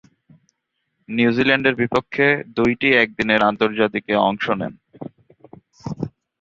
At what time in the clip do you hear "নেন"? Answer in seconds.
4.59-4.73